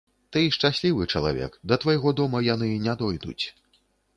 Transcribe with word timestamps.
Ты 0.35 0.41
шчаслівы 0.55 1.03
чалавек, 1.17 1.59
да 1.73 1.79
твайго 1.83 2.15
дома 2.23 2.43
яны 2.49 2.73
не 2.89 2.97
дойдуць. 3.03 3.39